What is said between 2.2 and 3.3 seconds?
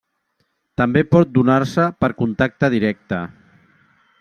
contacte directe.